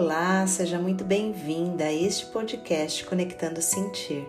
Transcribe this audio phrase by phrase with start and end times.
[0.00, 4.24] Olá, seja muito bem-vinda a este podcast Conectando Sentir.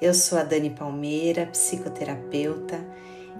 [0.00, 2.78] Eu sou a Dani Palmeira, psicoterapeuta,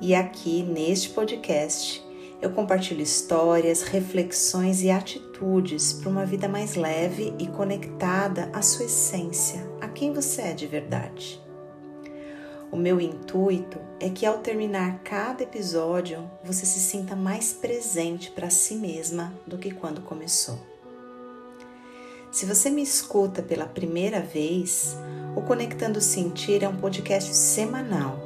[0.01, 2.05] e aqui neste podcast
[2.43, 8.87] eu compartilho histórias, reflexões e atitudes para uma vida mais leve e conectada à sua
[8.87, 11.41] essência, a quem você é de verdade.
[12.73, 18.51] O meu intuito é que ao terminar cada episódio você se sinta mais presente para
[18.51, 20.80] si mesma do que quando começou.
[22.31, 24.97] Se você me escuta pela primeira vez,
[25.37, 28.19] o Conectando Sentir é um podcast semanal.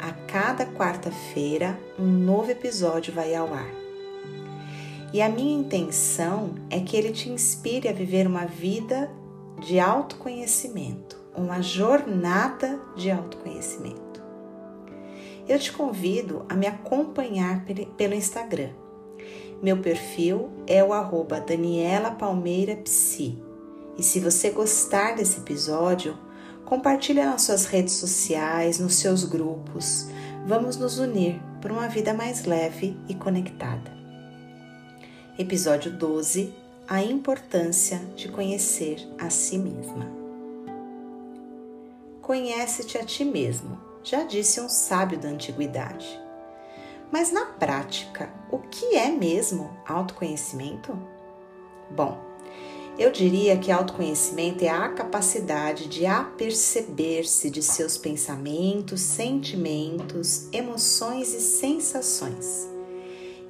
[0.00, 3.70] A cada quarta-feira, um novo episódio vai ao ar.
[5.12, 9.10] E a minha intenção é que ele te inspire a viver uma vida
[9.60, 14.22] de autoconhecimento uma jornada de autoconhecimento.
[15.48, 17.64] Eu te convido a me acompanhar
[17.96, 18.70] pelo Instagram.
[19.60, 23.36] Meu perfil é o arroba Daniela Palmeira Psi.
[23.96, 26.16] E se você gostar desse episódio,
[26.64, 30.06] compartilhe nas suas redes sociais, nos seus grupos.
[30.46, 33.92] Vamos nos unir por uma vida mais leve e conectada.
[35.36, 36.54] Episódio 12
[36.86, 40.08] A importância de conhecer a si mesma.
[42.22, 46.27] Conhece-te a ti mesmo, já disse um sábio da antiguidade.
[47.10, 50.96] Mas na prática, o que é mesmo autoconhecimento?
[51.90, 52.18] Bom,
[52.98, 61.40] eu diria que autoconhecimento é a capacidade de aperceber-se de seus pensamentos, sentimentos, emoções e
[61.40, 62.68] sensações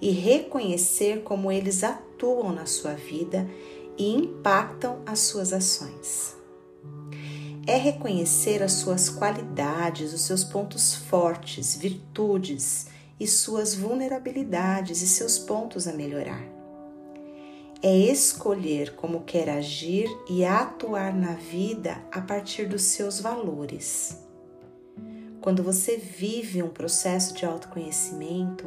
[0.00, 3.48] e reconhecer como eles atuam na sua vida
[3.96, 6.38] e impactam as suas ações
[7.68, 12.86] é reconhecer as suas qualidades, os seus pontos fortes, virtudes
[13.18, 16.42] e suas vulnerabilidades e seus pontos a melhorar.
[17.82, 24.18] É escolher como quer agir e atuar na vida a partir dos seus valores.
[25.40, 28.66] Quando você vive um processo de autoconhecimento,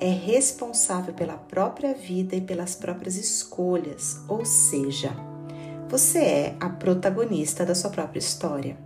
[0.00, 5.14] é responsável pela própria vida e pelas próprias escolhas, ou seja,
[5.88, 8.76] você é a protagonista da sua própria história.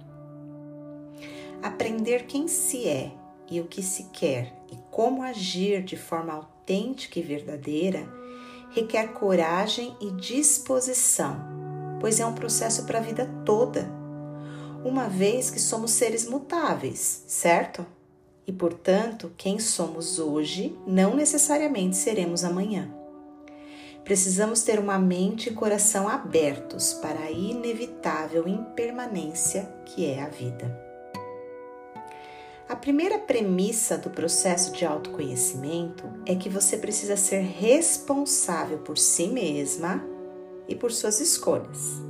[1.63, 3.13] Aprender quem se é
[3.51, 8.21] e o que se quer e como agir de forma autêntica e verdadeira
[8.71, 11.37] requer coragem e disposição,
[12.01, 13.91] pois é um processo para a vida toda,
[14.85, 17.85] uma vez que somos seres mutáveis, certo?
[18.47, 22.91] E portanto, quem somos hoje não necessariamente seremos amanhã.
[24.05, 30.90] Precisamos ter uma mente e coração abertos para a inevitável impermanência que é a vida.
[32.71, 39.27] A primeira premissa do processo de autoconhecimento é que você precisa ser responsável por si
[39.27, 40.01] mesma
[40.69, 42.01] e por suas escolhas.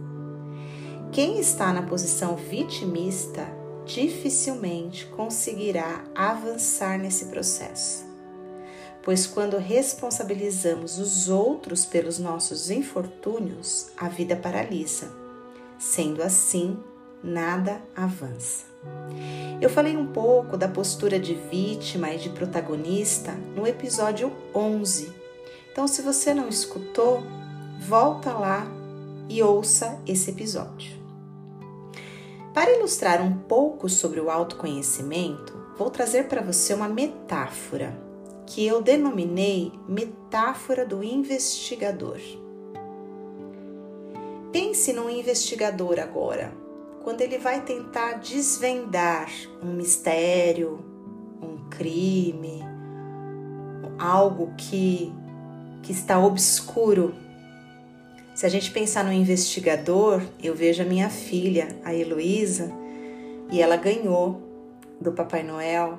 [1.12, 3.48] Quem está na posição vitimista
[3.86, 8.10] dificilmente conseguirá avançar nesse processo
[9.02, 15.10] pois quando responsabilizamos os outros pelos nossos infortúnios, a vida paralisa.
[15.78, 16.78] Sendo assim,
[17.22, 18.64] nada avança.
[19.60, 25.12] Eu falei um pouco da postura de vítima e de protagonista no episódio 11.
[25.70, 27.22] Então, se você não escutou,
[27.78, 28.66] volta lá
[29.28, 30.98] e ouça esse episódio.
[32.52, 37.96] Para ilustrar um pouco sobre o autoconhecimento, vou trazer para você uma metáfora
[38.44, 42.18] que eu denominei metáfora do investigador.
[44.50, 46.52] Pense num investigador agora,
[47.02, 49.30] quando ele vai tentar desvendar
[49.62, 50.84] um mistério,
[51.42, 52.62] um crime,
[53.98, 55.12] algo que,
[55.82, 57.14] que está obscuro.
[58.34, 62.70] Se a gente pensar no investigador, eu vejo a minha filha, a Heloísa,
[63.50, 64.40] e ela ganhou
[65.00, 65.98] do Papai Noel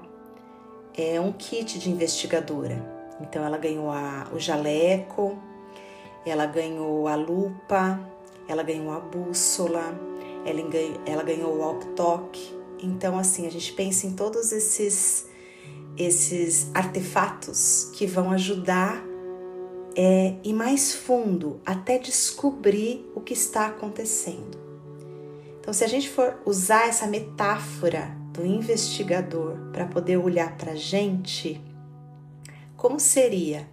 [0.95, 2.77] é um kit de investigadora.
[3.19, 5.38] Então ela ganhou a, o jaleco,
[6.25, 8.00] ela ganhou a lupa,
[8.47, 9.94] ela ganhou a bússola,
[10.46, 12.40] ela, ganhou o walk-talk.
[12.82, 15.30] Então assim, a gente pensa em todos esses
[15.98, 19.04] esses artefatos que vão ajudar
[19.96, 24.60] é, ir mais fundo até descobrir o que está acontecendo.
[25.60, 30.76] Então, se a gente for usar essa metáfora do investigador para poder olhar para a
[30.76, 31.62] gente,
[32.76, 33.68] como seria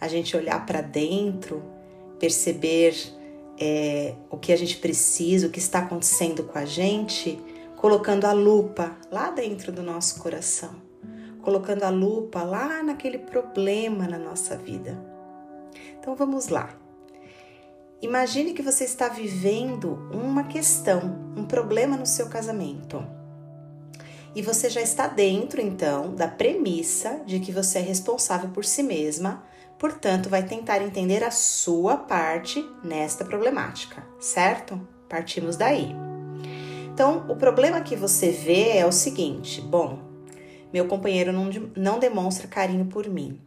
[0.00, 1.62] a gente olhar para dentro,
[2.20, 2.94] perceber
[3.58, 7.38] é, o que a gente precisa, o que está acontecendo com a gente,
[7.76, 10.74] colocando a lupa lá dentro do nosso coração,
[11.42, 14.98] colocando a lupa lá naquele problema na nossa vida.
[15.98, 16.74] Então vamos lá.
[18.00, 23.02] Imagine que você está vivendo uma questão, um problema no seu casamento.
[24.34, 28.82] E você já está dentro, então, da premissa de que você é responsável por si
[28.82, 29.44] mesma,
[29.84, 34.80] portanto, vai tentar entender a sua parte nesta problemática, certo?
[35.10, 35.94] Partimos daí.
[36.90, 39.98] Então, o problema que você vê é o seguinte: bom,
[40.72, 43.38] meu companheiro não, não demonstra carinho por mim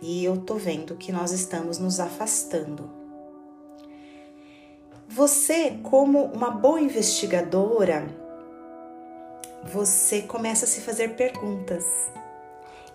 [0.00, 2.88] e eu tô vendo que nós estamos nos afastando.
[5.08, 8.06] Você, como uma boa investigadora,
[9.64, 11.84] você começa a se fazer perguntas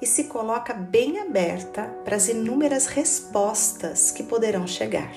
[0.02, 5.12] e se coloca bem aberta para as inúmeras respostas que poderão chegar.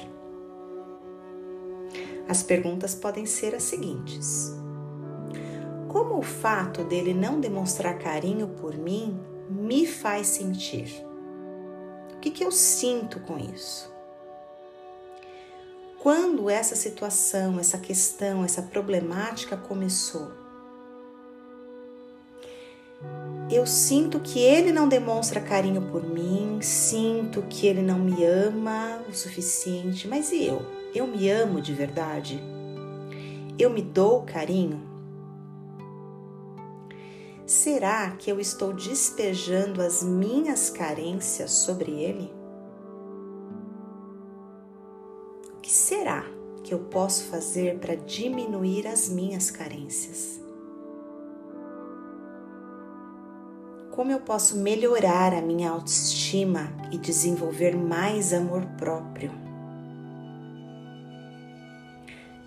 [2.29, 4.53] As perguntas podem ser as seguintes:
[5.89, 11.05] Como o fato dele não demonstrar carinho por mim me faz sentir?
[12.15, 13.93] O que, que eu sinto com isso?
[16.01, 20.31] Quando essa situação, essa questão, essa problemática começou?
[23.50, 29.03] Eu sinto que ele não demonstra carinho por mim, sinto que ele não me ama
[29.09, 30.62] o suficiente, mas e eu?
[30.95, 32.43] Eu me amo de verdade?
[33.59, 34.83] Eu me dou carinho?
[37.47, 42.39] Será que eu estou despejando as minhas carências sobre ele?
[45.69, 46.25] que será
[46.65, 50.41] que eu posso fazer para diminuir as minhas carências?
[53.99, 59.33] Como eu posso melhorar a minha autoestima e desenvolver mais amor próprio?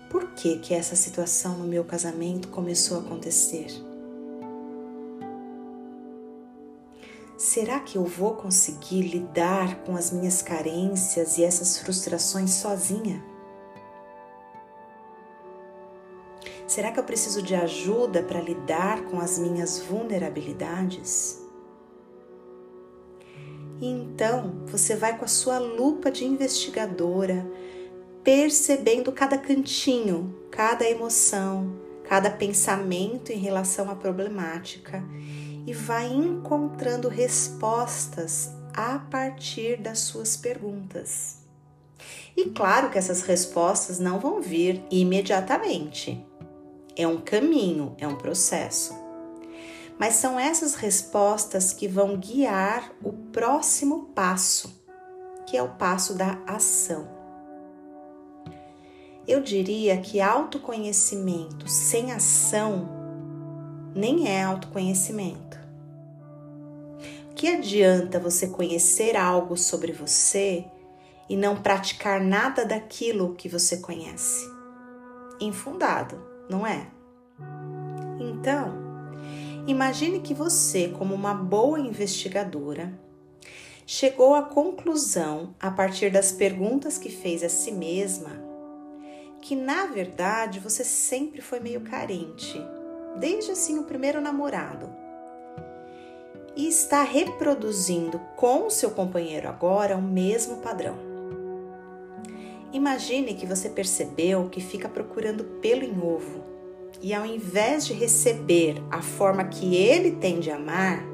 [0.08, 3.66] Por que que essa situação no meu casamento começou a acontecer?
[7.36, 13.22] Será que eu vou conseguir lidar com as minhas carências e essas frustrações sozinha?
[16.66, 21.41] Será que eu preciso de ajuda para lidar com as minhas vulnerabilidades?
[23.82, 27.44] E então você vai com a sua lupa de investigadora,
[28.22, 35.02] percebendo cada cantinho, cada emoção, cada pensamento em relação à problemática
[35.66, 41.38] e vai encontrando respostas a partir das suas perguntas.
[42.36, 46.24] E claro que essas respostas não vão vir imediatamente.
[46.94, 49.01] É um caminho, é um processo.
[49.98, 54.82] Mas são essas respostas que vão guiar o próximo passo,
[55.46, 57.08] que é o passo da ação.
[59.26, 62.88] Eu diria que autoconhecimento sem ação
[63.94, 65.60] nem é autoconhecimento.
[67.34, 70.64] Que adianta você conhecer algo sobre você
[71.28, 74.46] e não praticar nada daquilo que você conhece?
[75.40, 76.88] Infundado, não é?
[78.20, 78.81] Então,
[79.66, 82.92] imagine que você, como uma boa investigadora,
[83.86, 88.30] chegou à conclusão, a partir das perguntas que fez a si mesma,
[89.40, 92.60] que na verdade você sempre foi meio carente
[93.18, 94.88] desde assim o primeiro namorado,
[96.56, 100.96] e está reproduzindo com o seu companheiro agora o mesmo padrão.
[102.72, 106.51] Imagine que você percebeu que fica procurando pelo em ovo
[107.02, 111.04] e ao invés de receber a forma que ele tem de amar,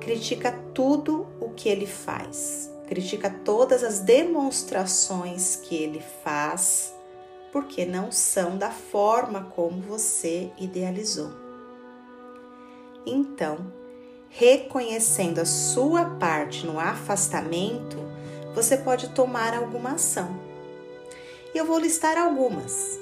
[0.00, 6.94] critica tudo o que ele faz, critica todas as demonstrações que ele faz
[7.52, 11.30] porque não são da forma como você idealizou.
[13.06, 13.58] Então,
[14.28, 17.96] reconhecendo a sua parte no afastamento,
[18.54, 20.36] você pode tomar alguma ação.
[21.54, 22.98] Eu vou listar algumas.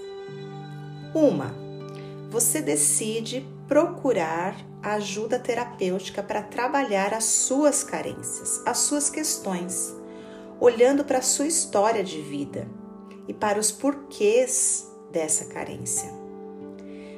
[1.14, 1.61] Uma,
[2.32, 9.94] você decide procurar ajuda terapêutica para trabalhar as suas carências, as suas questões,
[10.58, 12.66] olhando para a sua história de vida
[13.28, 16.10] e para os porquês dessa carência.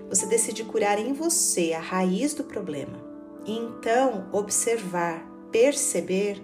[0.09, 2.99] Você decide curar em você a raiz do problema
[3.47, 6.43] e então observar, perceber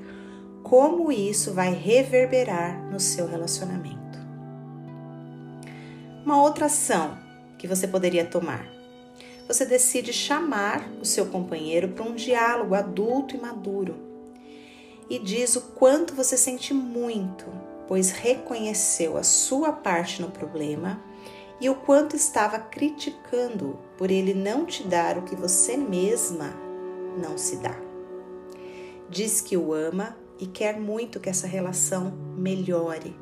[0.62, 3.98] como isso vai reverberar no seu relacionamento.
[6.24, 7.29] Uma outra ação
[7.60, 8.66] que você poderia tomar.
[9.46, 13.94] Você decide chamar o seu companheiro para um diálogo adulto e maduro
[15.08, 17.44] e diz o quanto você sente muito
[17.90, 21.02] pois reconheceu a sua parte no problema
[21.60, 26.54] e o quanto estava criticando por ele não te dar o que você mesma
[27.20, 27.76] não se dá.
[29.08, 33.18] Diz que o ama e quer muito que essa relação melhore,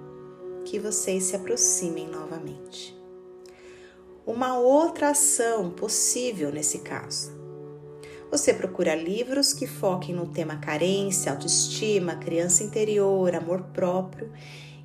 [0.66, 2.97] que vocês se aproximem novamente.
[4.28, 7.32] Uma outra ação possível nesse caso.
[8.30, 14.30] Você procura livros que foquem no tema carência, autoestima, criança interior, amor próprio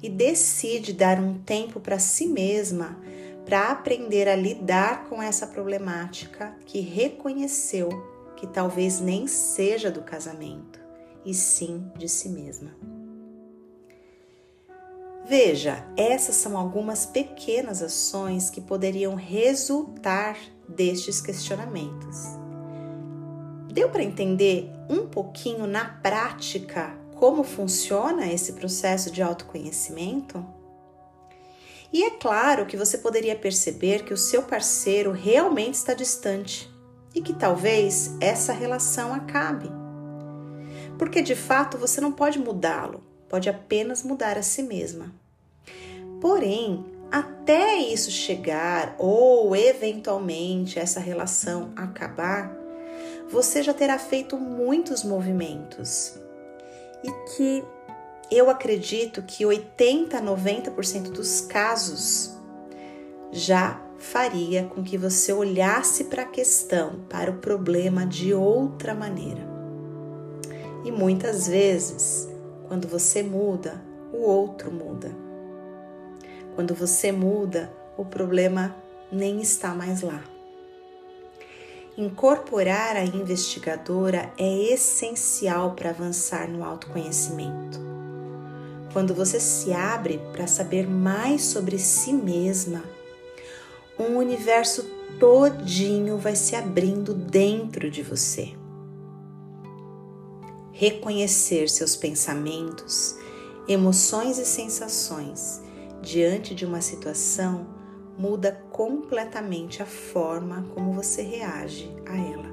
[0.01, 2.97] e decide dar um tempo para si mesma
[3.43, 7.89] para aprender a lidar com essa problemática que reconheceu
[8.37, 10.79] que talvez nem seja do casamento,
[11.25, 12.71] e sim de si mesma.
[15.25, 20.37] Veja, essas são algumas pequenas ações que poderiam resultar
[20.67, 22.25] destes questionamentos.
[23.71, 30.45] Deu para entender um pouquinho na prática como funciona esse processo de autoconhecimento?
[31.91, 36.69] E é claro que você poderia perceber que o seu parceiro realmente está distante
[37.15, 39.69] e que talvez essa relação acabe.
[40.97, 43.03] Porque de fato você não pode mudá-lo,
[43.33, 45.11] pode apenas mudar a si mesma.
[46.21, 52.55] Porém, até isso chegar ou eventualmente essa relação acabar,
[53.31, 56.13] você já terá feito muitos movimentos
[57.03, 57.63] e que
[58.29, 62.37] eu acredito que 80 a 90% dos casos
[63.31, 69.41] já faria com que você olhasse para a questão, para o problema de outra maneira.
[70.85, 72.31] E muitas vezes,
[72.67, 75.11] quando você muda, o outro muda.
[76.55, 78.75] Quando você muda, o problema
[79.11, 80.23] nem está mais lá.
[81.97, 87.93] Incorporar a investigadora é essencial para avançar no autoconhecimento
[88.93, 92.83] quando você se abre para saber mais sobre si mesma,
[93.97, 94.83] um universo
[95.19, 98.53] todinho vai se abrindo dentro de você.
[100.73, 103.15] Reconhecer seus pensamentos,
[103.67, 105.61] emoções e sensações
[106.01, 107.65] diante de uma situação
[108.17, 112.51] muda completamente a forma como você reage a ela.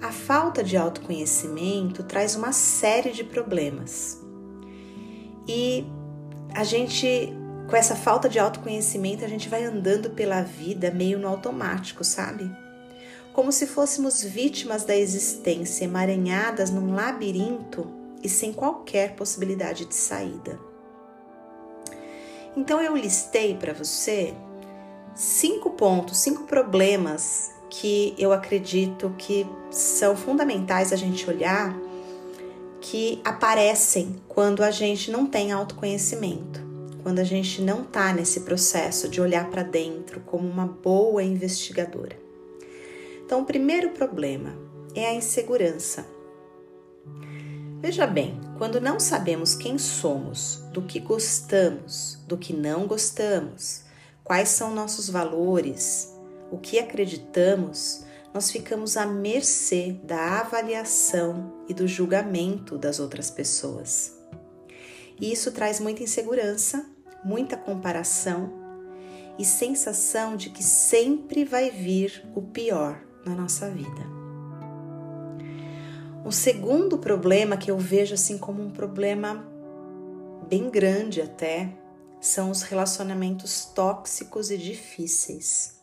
[0.00, 4.20] A falta de autoconhecimento traz uma série de problemas
[5.48, 5.84] e
[6.54, 7.32] a gente,
[7.68, 12.50] com essa falta de autoconhecimento, a gente vai andando pela vida meio no automático, sabe?
[13.32, 17.86] Como se fôssemos vítimas da existência, emaranhadas num labirinto
[18.22, 20.58] e sem qualquer possibilidade de saída.
[22.56, 24.34] Então eu listei para você
[25.14, 31.78] cinco pontos, cinco problemas que eu acredito que são fundamentais a gente olhar
[32.80, 36.60] que aparecem quando a gente não tem autoconhecimento,
[37.02, 42.29] quando a gente não está nesse processo de olhar para dentro como uma boa investigadora.
[43.30, 44.52] Então, o primeiro problema
[44.92, 46.04] é a insegurança.
[47.80, 53.84] Veja bem, quando não sabemos quem somos, do que gostamos, do que não gostamos,
[54.24, 56.12] quais são nossos valores,
[56.50, 64.12] o que acreditamos, nós ficamos à mercê da avaliação e do julgamento das outras pessoas.
[65.20, 66.84] E isso traz muita insegurança,
[67.24, 68.52] muita comparação
[69.38, 74.20] e sensação de que sempre vai vir o pior na nossa vida.
[76.24, 79.44] Um segundo problema que eu vejo assim como um problema
[80.48, 81.72] bem grande até
[82.20, 85.80] são os relacionamentos tóxicos e difíceis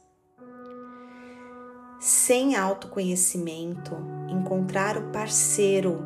[1.99, 3.95] sem autoconhecimento,
[4.29, 6.03] encontrar o parceiro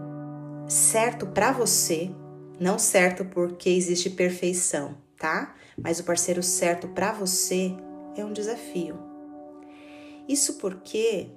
[0.67, 2.11] certo para você,
[2.59, 5.53] não certo porque existe perfeição, tá?
[5.77, 7.75] Mas o parceiro certo para você
[8.15, 9.10] é um desafio.
[10.31, 11.27] Isso porque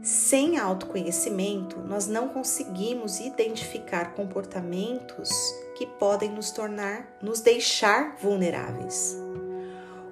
[0.00, 5.28] sem autoconhecimento, nós não conseguimos identificar comportamentos
[5.74, 9.16] que podem nos tornar, nos deixar vulneráveis.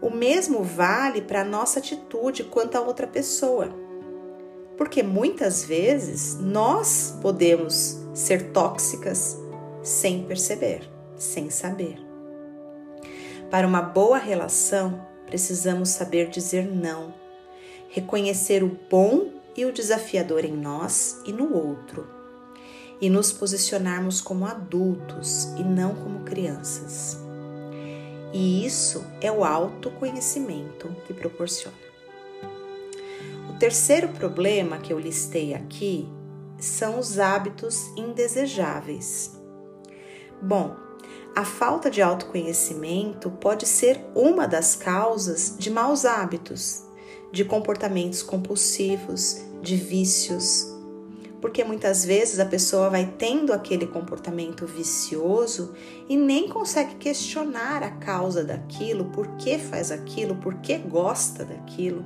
[0.02, 3.68] O mesmo vale para a nossa atitude quanto a outra pessoa.
[4.76, 9.38] Porque muitas vezes nós podemos ser tóxicas
[9.80, 12.04] sem perceber, sem saber.
[13.48, 17.22] Para uma boa relação, precisamos saber dizer não,
[17.94, 22.04] reconhecer o bom e o desafiador em nós e no outro,
[23.00, 27.16] e nos posicionarmos como adultos e não como crianças.
[28.32, 31.76] E isso é o autoconhecimento que proporciona.
[33.48, 36.08] O terceiro problema que eu listei aqui
[36.58, 39.40] são os hábitos indesejáveis.
[40.42, 40.74] Bom,
[41.36, 46.82] a falta de autoconhecimento pode ser uma das causas de maus hábitos,
[47.34, 50.72] de comportamentos compulsivos, de vícios,
[51.40, 55.74] porque muitas vezes a pessoa vai tendo aquele comportamento vicioso
[56.08, 62.04] e nem consegue questionar a causa daquilo, por que faz aquilo, por que gosta daquilo,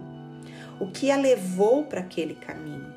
[0.80, 2.90] o que a levou para aquele caminho.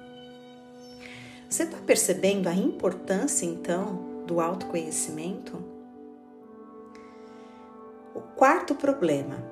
[1.50, 5.62] Você está percebendo a importância então do autoconhecimento?
[8.16, 9.51] O quarto problema: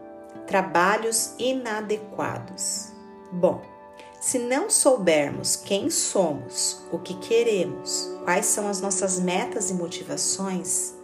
[0.50, 2.88] trabalhos inadequados.
[3.32, 3.62] Bom,
[4.20, 10.96] se não soubermos quem somos, o que queremos, quais são as nossas metas e motivações,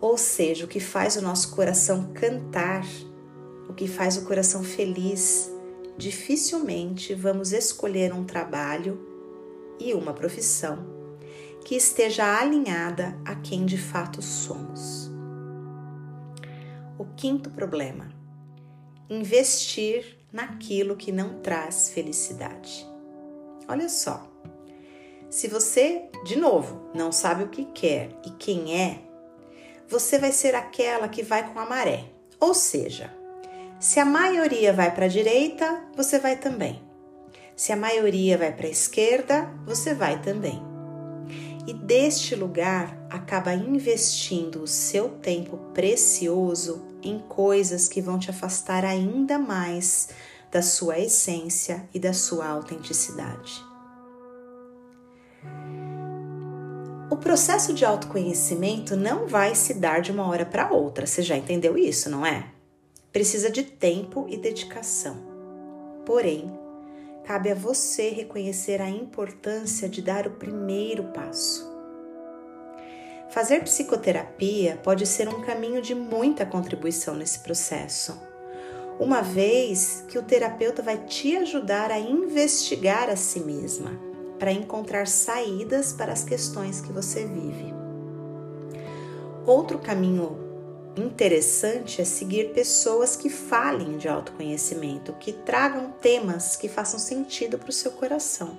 [0.00, 2.84] ou seja, o que faz o nosso coração cantar,
[3.68, 5.48] o que faz o coração feliz,
[5.96, 8.98] dificilmente vamos escolher um trabalho
[9.78, 10.84] e uma profissão
[11.64, 15.08] que esteja alinhada a quem de fato somos.
[16.98, 18.16] O quinto problema:
[19.08, 22.86] investir naquilo que não traz felicidade.
[23.68, 24.30] Olha só,
[25.30, 29.00] se você, de novo, não sabe o que quer e quem é,
[29.88, 32.04] você vai ser aquela que vai com a maré.
[32.40, 33.12] Ou seja,
[33.78, 36.82] se a maioria vai para a direita, você vai também.
[37.54, 40.75] Se a maioria vai para a esquerda, você vai também.
[41.66, 48.84] E deste lugar acaba investindo o seu tempo precioso em coisas que vão te afastar
[48.84, 50.10] ainda mais
[50.50, 53.64] da sua essência e da sua autenticidade.
[57.10, 61.36] O processo de autoconhecimento não vai se dar de uma hora para outra, você já
[61.36, 62.52] entendeu isso, não é?
[63.12, 65.16] Precisa de tempo e dedicação.
[66.04, 66.52] Porém,
[67.26, 71.68] cabe a você reconhecer a importância de dar o primeiro passo.
[73.30, 78.16] Fazer psicoterapia pode ser um caminho de muita contribuição nesse processo,
[79.00, 83.90] uma vez que o terapeuta vai te ajudar a investigar a si mesma,
[84.38, 87.74] para encontrar saídas para as questões que você vive.
[89.44, 90.45] Outro caminho
[90.96, 97.70] interessante é seguir pessoas que falem de autoconhecimento, que tragam temas que façam sentido para
[97.70, 98.56] o seu coração.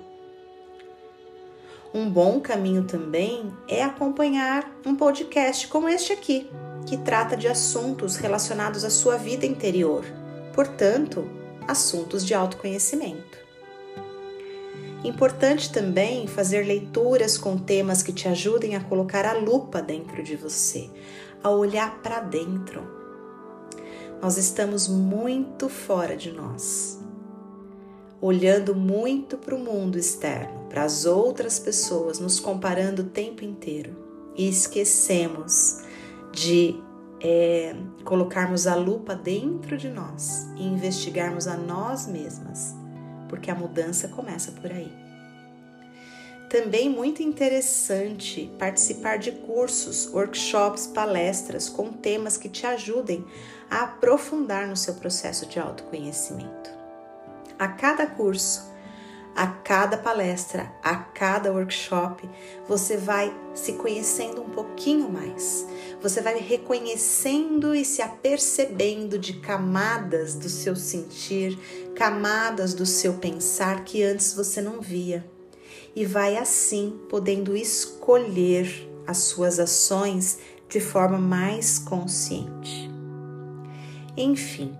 [1.92, 6.48] Um bom caminho também é acompanhar um podcast como este aqui,
[6.86, 10.04] que trata de assuntos relacionados à sua vida interior,
[10.54, 11.28] portanto,
[11.66, 13.38] assuntos de autoconhecimento.
[15.04, 20.34] Importante também fazer leituras com temas que te ajudem a colocar a lupa dentro de
[20.34, 20.90] você,
[21.42, 22.82] a olhar para dentro.
[24.20, 26.98] Nós estamos muito fora de nós
[28.20, 33.96] olhando muito para o mundo externo, para as outras pessoas, nos comparando o tempo inteiro
[34.36, 35.82] e esquecemos
[36.32, 36.80] de
[37.20, 37.74] é,
[38.04, 42.74] colocarmos a lupa dentro de nós e investigarmos a nós mesmas,
[43.28, 45.07] porque a mudança começa por aí.
[46.48, 53.24] Também muito interessante participar de cursos, workshops, palestras com temas que te ajudem
[53.70, 56.78] a aprofundar no seu processo de autoconhecimento
[57.58, 58.72] a cada curso,
[59.34, 62.28] a cada palestra, a cada workshop,
[62.68, 65.66] você vai se conhecendo um pouquinho mais.
[66.00, 71.58] Você vai reconhecendo e se apercebendo de camadas do seu sentir,
[71.94, 75.37] camadas do seu pensar que antes você não via.
[75.98, 82.88] E vai assim podendo escolher as suas ações de forma mais consciente.
[84.16, 84.78] Enfim,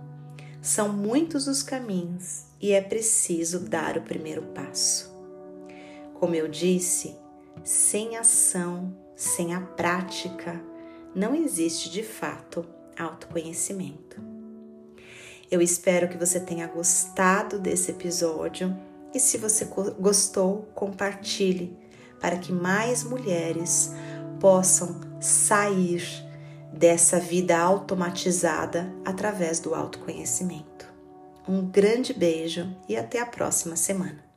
[0.62, 5.12] são muitos os caminhos e é preciso dar o primeiro passo.
[6.14, 7.16] Como eu disse,
[7.64, 10.62] sem ação, sem a prática,
[11.16, 12.64] não existe de fato
[12.96, 14.22] autoconhecimento.
[15.50, 18.72] Eu espero que você tenha gostado desse episódio
[19.14, 19.64] e se você
[19.98, 21.76] gostou, compartilhe
[22.20, 23.92] para que mais mulheres
[24.40, 26.02] possam sair
[26.72, 30.86] dessa vida automatizada através do autoconhecimento.
[31.48, 34.27] Um grande beijo e até a próxima semana.